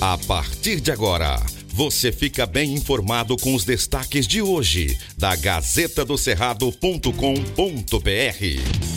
A 0.00 0.16
partir 0.16 0.80
de 0.80 0.92
agora, 0.92 1.40
você 1.74 2.12
fica 2.12 2.46
bem 2.46 2.72
informado 2.72 3.36
com 3.36 3.52
os 3.52 3.64
destaques 3.64 4.28
de 4.28 4.40
hoje 4.40 4.96
da 5.18 5.34
Gazeta 5.34 6.04
do 6.04 6.16
Cerrado.com.br. 6.16 7.10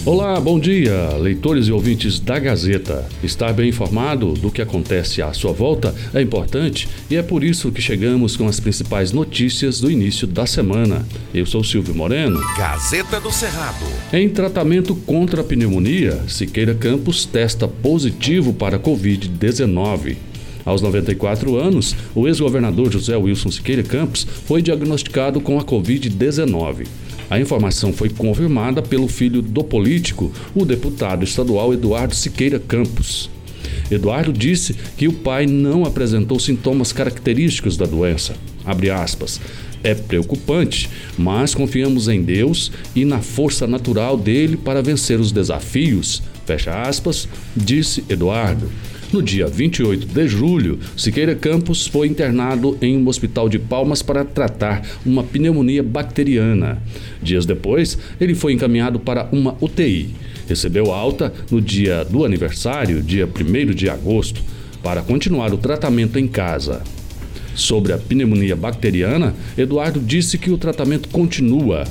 Olá, 0.05 0.39
bom 0.39 0.59
dia, 0.59 1.09
leitores 1.17 1.65
e 1.65 1.71
ouvintes 1.71 2.19
da 2.19 2.37
Gazeta. 2.37 3.09
Estar 3.23 3.51
bem 3.51 3.69
informado 3.69 4.33
do 4.33 4.51
que 4.51 4.61
acontece 4.61 5.23
à 5.23 5.33
sua 5.33 5.51
volta 5.51 5.95
é 6.13 6.21
importante 6.21 6.87
e 7.09 7.15
é 7.15 7.23
por 7.23 7.43
isso 7.43 7.71
que 7.71 7.81
chegamos 7.81 8.37
com 8.37 8.47
as 8.47 8.59
principais 8.59 9.11
notícias 9.11 9.81
do 9.81 9.89
início 9.89 10.27
da 10.27 10.45
semana. 10.45 11.03
Eu 11.33 11.47
sou 11.47 11.63
Silvio 11.63 11.95
Moreno. 11.95 12.39
Gazeta 12.55 13.19
do 13.19 13.31
Cerrado. 13.31 13.87
Em 14.13 14.29
tratamento 14.29 14.95
contra 14.95 15.41
a 15.41 15.43
pneumonia, 15.43 16.23
Siqueira 16.27 16.75
Campos 16.75 17.25
testa 17.25 17.67
positivo 17.67 18.53
para 18.53 18.77
Covid-19. 18.77 20.29
Aos 20.65 20.81
94 20.81 21.55
anos, 21.55 21.95
o 22.13 22.27
ex-governador 22.27 22.91
José 22.91 23.15
Wilson 23.15 23.51
Siqueira 23.51 23.83
Campos 23.83 24.25
foi 24.45 24.61
diagnosticado 24.61 25.41
com 25.41 25.59
a 25.59 25.63
Covid-19. 25.63 26.87
A 27.29 27.39
informação 27.39 27.93
foi 27.93 28.09
confirmada 28.09 28.81
pelo 28.81 29.07
filho 29.07 29.41
do 29.41 29.63
político, 29.63 30.31
o 30.53 30.65
deputado 30.65 31.23
estadual 31.23 31.73
Eduardo 31.73 32.13
Siqueira 32.13 32.59
Campos. 32.59 33.29
Eduardo 33.89 34.31
disse 34.31 34.75
que 34.97 35.07
o 35.07 35.13
pai 35.13 35.45
não 35.45 35.85
apresentou 35.85 36.39
sintomas 36.39 36.91
característicos 36.91 37.77
da 37.77 37.85
doença. 37.85 38.35
É 39.83 39.95
preocupante, 39.95 40.89
mas 41.17 41.55
confiamos 41.55 42.07
em 42.07 42.21
Deus 42.21 42.71
e 42.95 43.03
na 43.03 43.19
força 43.19 43.65
natural 43.65 44.15
dele 44.15 44.55
para 44.55 44.81
vencer 44.81 45.19
os 45.19 45.31
desafios. 45.31 46.21
Fecha 46.45 46.81
aspas, 46.83 47.27
disse 47.55 48.03
Eduardo. 48.07 48.69
No 49.11 49.21
dia 49.21 49.45
28 49.45 50.07
de 50.07 50.25
julho, 50.25 50.79
Siqueira 50.95 51.35
Campos 51.35 51.85
foi 51.85 52.07
internado 52.07 52.77
em 52.81 52.97
um 52.97 53.05
hospital 53.09 53.49
de 53.49 53.59
Palmas 53.59 54.01
para 54.01 54.23
tratar 54.23 54.87
uma 55.05 55.21
pneumonia 55.21 55.83
bacteriana. 55.83 56.81
Dias 57.21 57.45
depois, 57.45 57.97
ele 58.21 58.33
foi 58.33 58.53
encaminhado 58.53 59.01
para 59.01 59.27
uma 59.33 59.57
UTI. 59.59 60.15
Recebeu 60.47 60.93
alta 60.93 61.33
no 61.51 61.59
dia 61.59 62.05
do 62.05 62.23
aniversário, 62.23 63.03
dia 63.03 63.27
1 63.27 63.73
de 63.73 63.89
agosto, 63.89 64.41
para 64.81 65.01
continuar 65.01 65.53
o 65.53 65.57
tratamento 65.57 66.17
em 66.17 66.25
casa. 66.25 66.81
Sobre 67.53 67.91
a 67.91 67.97
pneumonia 67.97 68.55
bacteriana, 68.55 69.35
Eduardo 69.57 69.99
disse 69.99 70.37
que 70.37 70.51
o 70.51 70.57
tratamento 70.57 71.09
continua. 71.09 71.83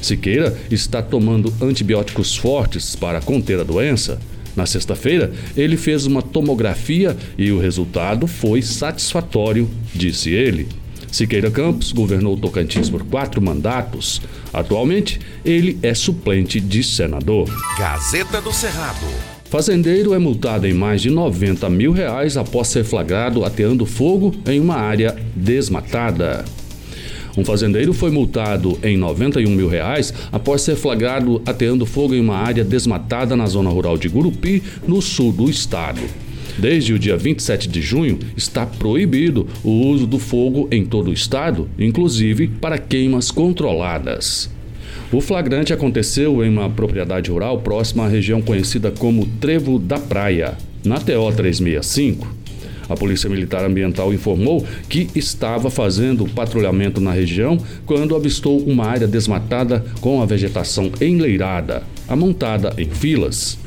Siqueira 0.00 0.56
está 0.70 1.02
tomando 1.02 1.52
antibióticos 1.60 2.34
fortes 2.34 2.96
para 2.96 3.20
conter 3.20 3.60
a 3.60 3.62
doença. 3.62 4.18
Na 4.56 4.66
sexta-feira, 4.66 5.32
ele 5.56 5.76
fez 5.76 6.06
uma 6.06 6.22
tomografia 6.22 7.16
e 7.38 7.50
o 7.50 7.58
resultado 7.58 8.26
foi 8.26 8.62
satisfatório, 8.62 9.68
disse 9.94 10.30
ele. 10.30 10.68
Siqueira 11.10 11.50
Campos 11.50 11.92
governou 11.92 12.36
Tocantins 12.38 12.88
por 12.88 13.04
quatro 13.04 13.40
mandatos. 13.40 14.22
Atualmente, 14.52 15.20
ele 15.44 15.78
é 15.82 15.92
suplente 15.92 16.58
de 16.58 16.82
senador. 16.82 17.50
Gazeta 17.78 18.40
do 18.40 18.52
Cerrado. 18.52 19.06
Fazendeiro 19.50 20.14
é 20.14 20.18
multado 20.18 20.66
em 20.66 20.72
mais 20.72 21.02
de 21.02 21.10
90 21.10 21.68
mil 21.68 21.92
reais 21.92 22.38
após 22.38 22.68
ser 22.68 22.84
flagrado 22.84 23.44
ateando 23.44 23.84
fogo 23.84 24.34
em 24.46 24.58
uma 24.58 24.76
área 24.76 25.14
desmatada. 25.36 26.42
Um 27.36 27.44
fazendeiro 27.44 27.92
foi 27.92 28.10
multado 28.10 28.78
em 28.82 28.96
91 28.96 29.50
mil 29.50 29.68
reais 29.68 30.12
após 30.30 30.62
ser 30.62 30.76
flagrado 30.76 31.40
ateando 31.46 31.86
fogo 31.86 32.14
em 32.14 32.20
uma 32.20 32.36
área 32.36 32.64
desmatada 32.64 33.34
na 33.34 33.46
zona 33.46 33.70
rural 33.70 33.96
de 33.96 34.08
Gurupi, 34.08 34.62
no 34.86 35.00
sul 35.00 35.32
do 35.32 35.48
estado. 35.48 36.00
Desde 36.58 36.92
o 36.92 36.98
dia 36.98 37.16
27 37.16 37.68
de 37.68 37.80
junho, 37.80 38.18
está 38.36 38.66
proibido 38.66 39.46
o 39.64 39.70
uso 39.70 40.06
do 40.06 40.18
fogo 40.18 40.68
em 40.70 40.84
todo 40.84 41.08
o 41.08 41.12
estado, 41.12 41.68
inclusive 41.78 42.48
para 42.48 42.78
queimas 42.78 43.30
controladas. 43.30 44.50
O 45.10 45.20
flagrante 45.20 45.72
aconteceu 45.72 46.44
em 46.44 46.50
uma 46.50 46.68
propriedade 46.70 47.30
rural 47.30 47.60
próxima 47.60 48.04
à 48.04 48.08
região 48.08 48.40
conhecida 48.42 48.90
como 48.90 49.26
Trevo 49.40 49.78
da 49.78 49.98
Praia, 49.98 50.56
na 50.84 50.96
TO 50.96 51.32
365. 51.34 52.41
A 52.92 52.96
Polícia 52.96 53.28
Militar 53.28 53.64
Ambiental 53.64 54.12
informou 54.12 54.66
que 54.86 55.08
estava 55.14 55.70
fazendo 55.70 56.26
patrulhamento 56.26 57.00
na 57.00 57.10
região 57.10 57.56
quando 57.86 58.14
avistou 58.14 58.60
uma 58.60 58.84
área 58.84 59.08
desmatada 59.08 59.82
com 60.02 60.20
a 60.20 60.26
vegetação 60.26 60.92
enleirada, 61.00 61.82
amontada 62.06 62.74
em 62.76 62.90
filas. 62.90 63.58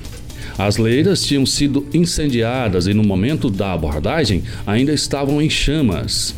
As 0.60 0.78
leiras 0.78 1.24
tinham 1.24 1.44
sido 1.44 1.88
incendiadas 1.92 2.86
e, 2.86 2.94
no 2.94 3.04
momento 3.04 3.50
da 3.50 3.74
abordagem, 3.74 4.44
ainda 4.66 4.94
estavam 4.94 5.42
em 5.42 5.50
chamas. 5.50 6.36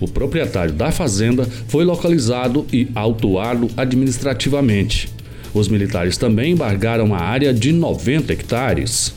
O 0.00 0.08
proprietário 0.08 0.72
da 0.72 0.90
fazenda 0.90 1.44
foi 1.68 1.84
localizado 1.84 2.66
e 2.72 2.88
autuado 2.94 3.68
administrativamente. 3.76 5.10
Os 5.52 5.68
militares 5.68 6.16
também 6.16 6.52
embargaram 6.52 7.14
a 7.14 7.18
área 7.18 7.52
de 7.52 7.70
90 7.70 8.32
hectares. 8.32 9.12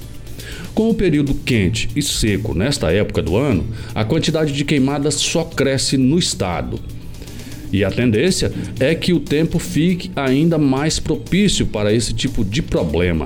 Com 0.73 0.89
o 0.89 0.93
período 0.93 1.35
quente 1.35 1.87
e 1.95 2.01
seco 2.01 2.55
nesta 2.55 2.91
época 2.91 3.21
do 3.21 3.37
ano, 3.37 3.65
a 3.93 4.03
quantidade 4.03 4.51
de 4.51 4.65
queimadas 4.65 5.15
só 5.15 5.43
cresce 5.43 5.97
no 5.97 6.17
estado. 6.17 6.79
E 7.71 7.83
a 7.83 7.91
tendência 7.91 8.51
é 8.79 8.95
que 8.95 9.13
o 9.13 9.19
tempo 9.19 9.59
fique 9.59 10.11
ainda 10.15 10.57
mais 10.57 10.99
propício 10.99 11.67
para 11.67 11.93
esse 11.93 12.13
tipo 12.13 12.43
de 12.43 12.61
problema. 12.61 13.25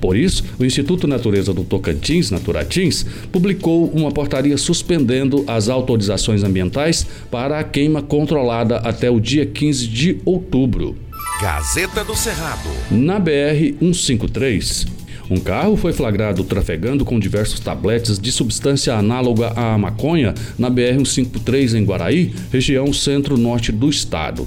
Por 0.00 0.16
isso, 0.16 0.42
o 0.58 0.64
Instituto 0.64 1.06
Natureza 1.06 1.54
do 1.54 1.62
Tocantins, 1.62 2.32
Naturatins, 2.32 3.06
publicou 3.30 3.86
uma 3.90 4.10
portaria 4.10 4.58
suspendendo 4.58 5.44
as 5.46 5.68
autorizações 5.68 6.42
ambientais 6.42 7.06
para 7.30 7.60
a 7.60 7.64
queima 7.64 8.02
controlada 8.02 8.78
até 8.78 9.08
o 9.08 9.20
dia 9.20 9.46
15 9.46 9.86
de 9.86 10.18
outubro. 10.24 10.96
Gazeta 11.40 12.02
do 12.02 12.16
Cerrado. 12.16 12.68
Na 12.90 13.20
BR 13.20 13.76
153, 13.80 14.86
um 15.32 15.40
carro 15.40 15.78
foi 15.78 15.94
flagrado 15.94 16.44
trafegando 16.44 17.06
com 17.06 17.18
diversos 17.18 17.58
tabletes 17.58 18.18
de 18.18 18.30
substância 18.30 18.94
análoga 18.94 19.48
à 19.56 19.78
maconha 19.78 20.34
na 20.58 20.70
BR-153 20.70 21.74
em 21.74 21.84
Guaraí, 21.84 22.34
região 22.52 22.92
centro-norte 22.92 23.72
do 23.72 23.88
estado. 23.88 24.46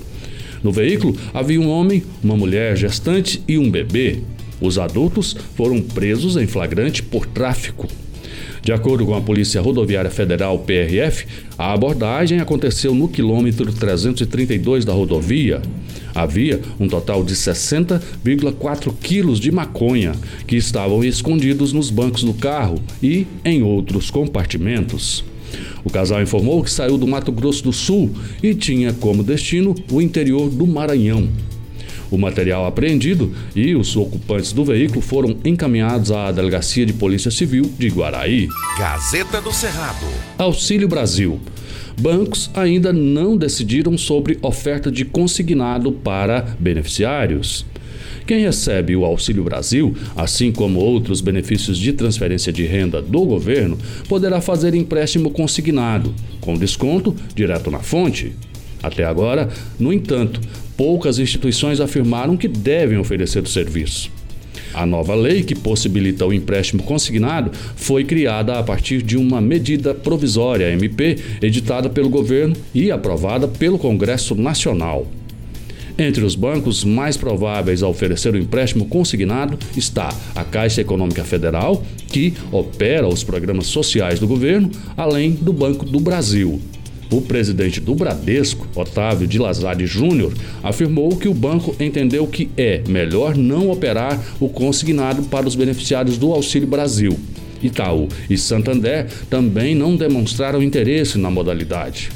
No 0.64 0.72
veículo 0.72 1.18
havia 1.34 1.60
um 1.60 1.68
homem, 1.70 2.04
uma 2.24 2.38
mulher 2.38 2.78
gestante 2.78 3.42
e 3.48 3.58
um 3.58 3.72
bebê. 3.72 4.20
Os 4.62 4.78
adultos 4.78 5.36
foram 5.56 5.82
presos 5.82 6.38
em 6.38 6.46
flagrante 6.46 7.02
por 7.02 7.26
tráfico. 7.26 7.88
De 8.66 8.74
acordo 8.74 9.06
com 9.06 9.14
a 9.14 9.22
Polícia 9.22 9.62
Rodoviária 9.62 10.10
Federal, 10.10 10.58
PRF, 10.58 11.28
a 11.56 11.72
abordagem 11.72 12.40
aconteceu 12.40 12.96
no 12.96 13.08
quilômetro 13.08 13.72
332 13.72 14.84
da 14.84 14.92
rodovia. 14.92 15.62
Havia 16.16 16.60
um 16.80 16.88
total 16.88 17.24
de 17.24 17.36
60,4 17.36 18.92
quilos 19.00 19.40
de 19.40 19.52
maconha 19.52 20.14
que 20.48 20.56
estavam 20.56 21.04
escondidos 21.04 21.74
nos 21.74 21.92
bancos 21.92 22.24
do 22.24 22.34
carro 22.34 22.82
e 23.04 23.28
em 23.46 23.62
outros 23.62 24.10
compartimentos. 24.10 25.24
O 25.84 25.90
casal 25.92 26.24
informou 26.24 26.64
que 26.64 26.72
saiu 26.72 26.98
do 26.98 27.06
Mato 27.06 27.32
Grosso 27.32 27.64
do 27.64 27.72
Sul 27.72 28.10
e 28.42 28.56
tinha 28.56 28.92
como 28.94 29.22
destino 29.22 29.76
o 29.92 30.02
interior 30.02 30.50
do 30.50 30.66
Maranhão. 30.66 31.30
O 32.12 32.18
material 32.18 32.66
apreendido 32.66 33.34
e 33.56 33.76
os 33.76 33.96
ocupantes 33.96 34.52
do 34.52 34.64
veículo 34.64 35.02
foram 35.02 35.38
encaminhados 35.44 36.12
à 36.12 36.32
Delegacia 36.32 36.86
de 36.86 36.94
Polícia 36.94 37.32
Civil 37.32 37.72
de 37.78 37.90
Guaraí. 37.90 38.48
Gazeta 38.78 39.42
do 39.42 39.52
Cerrado. 39.52 40.06
Auxílio 40.38 40.88
Brasil 40.88 41.40
bancos 42.00 42.50
ainda 42.54 42.92
não 42.92 43.38
decidiram 43.38 43.98
sobre 43.98 44.38
oferta 44.42 44.92
de 44.92 45.06
consignado 45.06 45.92
para 45.92 46.56
beneficiários. 46.60 47.66
Quem 48.26 48.42
recebe 48.42 48.96
o 48.96 49.06
Auxílio 49.06 49.44
Brasil, 49.44 49.96
assim 50.16 50.52
como 50.52 50.80
outros 50.80 51.22
benefícios 51.22 51.78
de 51.78 51.94
transferência 51.94 52.52
de 52.52 52.66
renda 52.66 53.02
do 53.02 53.24
governo, 53.24 53.78
poderá 54.10 54.42
fazer 54.42 54.74
empréstimo 54.74 55.30
consignado, 55.30 56.14
com 56.42 56.56
desconto 56.56 57.16
direto 57.36 57.70
na 57.70 57.80
fonte. 57.80 58.34
Até 58.86 59.04
agora, 59.04 59.50
no 59.80 59.92
entanto, 59.92 60.40
poucas 60.78 61.18
instituições 61.18 61.80
afirmaram 61.80 62.38
que 62.38 62.48
devem 62.48 63.00
oferecer 63.00 63.42
o 63.42 63.50
serviço. 63.50 64.12
A 64.76 64.86
nova 64.86 65.16
lei 65.16 65.42
que 65.42 65.56
possibilita 65.56 66.26
o 66.26 66.32
empréstimo 66.34 66.84
consignado 66.84 67.50
foi 67.76 68.04
criada 68.04 68.60
a 68.60 68.64
partir 68.64 69.02
de 69.02 69.18
uma 69.18 69.42
medida 69.42 69.96
provisória 69.96 70.72
MP 70.72 71.18
editada 71.42 71.90
pelo 71.90 72.10
governo 72.10 72.56
e 72.76 72.92
aprovada 72.92 73.48
pelo 73.48 73.80
Congresso 73.80 74.36
Nacional. 74.36 75.08
Entre 75.98 76.24
os 76.24 76.36
bancos 76.36 76.84
mais 76.84 77.18
prováveis 77.18 77.82
a 77.82 77.88
oferecer 77.88 78.34
o 78.36 78.38
empréstimo 78.38 78.86
consignado 78.86 79.58
está 79.76 80.14
a 80.36 80.44
Caixa 80.44 80.82
Econômica 80.82 81.24
Federal, 81.24 81.82
que 82.10 82.34
opera 82.52 83.08
os 83.08 83.24
programas 83.24 83.68
sociais 83.68 84.20
do 84.20 84.28
governo, 84.28 84.70
além 84.96 85.32
do 85.32 85.54
Banco 85.54 85.86
do 85.86 86.00
Brasil, 86.00 86.62
o 87.12 87.22
presidente 87.22 87.80
do 87.80 87.96
Bradesco, 87.96 88.68
Otávio 88.76 89.28
de 89.28 89.40
Lazare 89.40 89.86
Júnior, 89.86 90.34
afirmou 90.64 91.16
que 91.16 91.28
o 91.28 91.34
banco 91.34 91.76
entendeu 91.80 92.26
que 92.28 92.50
é 92.58 92.82
melhor 92.88 93.36
não 93.36 93.70
operar 93.70 94.22
o 94.40 94.50
consignado 94.50 95.24
para 95.24 95.48
os 95.48 95.56
beneficiários 95.56 96.18
do 96.18 96.32
Auxílio 96.32 96.68
Brasil 96.68 97.18
Itaú 97.62 98.08
e 98.30 98.38
Santander 98.38 99.08
também 99.30 99.76
não 99.76 99.96
demonstraram 99.96 100.62
interesse 100.62 101.18
na 101.18 101.30
modalidade. 101.30 102.10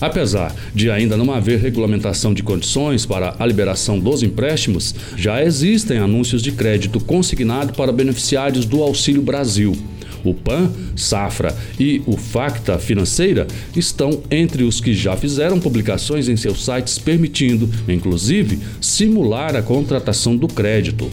Apesar 0.00 0.54
de 0.74 0.90
ainda 0.90 1.16
não 1.16 1.32
haver 1.32 1.58
regulamentação 1.60 2.34
de 2.34 2.42
condições 2.42 3.06
para 3.06 3.36
a 3.38 3.46
liberação 3.46 3.98
dos 3.98 4.22
empréstimos, 4.22 4.94
já 5.16 5.42
existem 5.42 5.98
anúncios 5.98 6.42
de 6.42 6.52
crédito 6.52 7.00
consignado 7.00 7.72
para 7.74 7.92
beneficiários 7.92 8.66
do 8.66 8.82
Auxílio 8.82 9.22
Brasil. 9.22 9.76
O 10.24 10.34
PAN, 10.34 10.70
Safra 10.96 11.54
e 11.78 12.02
o 12.06 12.16
Facta 12.16 12.78
Financeira 12.78 13.46
estão 13.76 14.22
entre 14.30 14.64
os 14.64 14.80
que 14.80 14.94
já 14.94 15.16
fizeram 15.16 15.60
publicações 15.60 16.28
em 16.28 16.36
seus 16.36 16.64
sites 16.64 16.98
permitindo, 16.98 17.68
inclusive, 17.88 18.58
simular 18.80 19.56
a 19.56 19.62
contratação 19.62 20.36
do 20.36 20.48
crédito. 20.48 21.10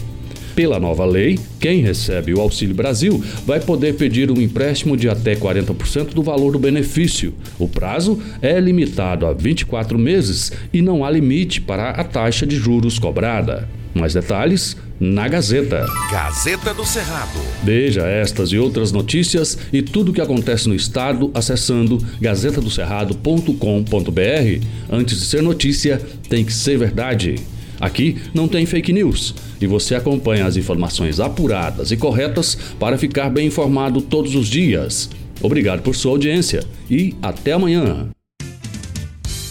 Pela 0.56 0.80
nova 0.80 1.06
lei, 1.06 1.40
quem 1.60 1.82
recebe 1.82 2.34
o 2.34 2.42
Auxílio 2.42 2.76
Brasil 2.76 3.24
vai 3.46 3.60
poder 3.60 3.96
pedir 3.96 4.30
um 4.30 4.42
empréstimo 4.42 4.98
de 4.98 5.08
até 5.08 5.36
40% 5.36 6.14
do 6.14 6.22
valor 6.22 6.52
do 6.52 6.60
benefício. 6.60 7.34
O 7.58 7.70
prazo 7.70 8.20
é 8.42 8.60
limitado 8.60 9.26
a 9.26 9.34
24 9.34 9.98
meses 9.98 10.52
e 10.74 10.82
não 10.82 11.06
há 11.06 11.10
limite 11.10 11.62
para 11.62 11.92
a 11.92 12.04
taxa 12.04 12.46
de 12.46 12.58
juros 12.58 13.00
cobrada. 13.00 13.68
Mais 13.94 14.14
detalhes 14.14 14.78
na 15.00 15.28
Gazeta. 15.28 15.86
Gazeta 16.12 16.74
do 16.74 16.86
Cerrado. 16.86 17.40
Veja 17.64 18.04
estas 18.04 18.52
e 18.52 18.58
outras 18.58 18.92
notícias 18.92 19.58
e 19.74 19.82
tudo 19.82 20.12
o 20.12 20.14
que 20.14 20.22
acontece 20.22 20.70
no 20.70 20.76
estado 20.76 21.32
acessando 21.34 21.98
gazetadocerrado.com.br. 22.22 24.66
Antes 24.90 25.20
de 25.20 25.26
ser 25.26 25.42
notícia, 25.42 26.00
tem 26.30 26.46
que 26.46 26.54
ser 26.54 26.78
verdade. 26.78 27.36
Aqui 27.80 28.18
não 28.32 28.48
tem 28.48 28.66
fake 28.68 28.94
news 28.94 29.34
e 29.60 29.66
você 29.66 29.96
acompanha 29.96 30.46
as 30.46 30.56
informações 30.56 31.20
apuradas 31.20 31.92
e 31.92 31.98
corretas 31.98 32.56
para 32.80 32.98
ficar 32.98 33.32
bem 33.32 33.48
informado 33.48 34.02
todos 34.02 34.36
os 34.36 34.48
dias. 34.48 35.10
Obrigado 35.42 35.82
por 35.82 35.96
sua 35.96 36.12
audiência 36.12 36.64
e 36.90 37.16
até 37.24 37.54
amanhã. 37.54 38.12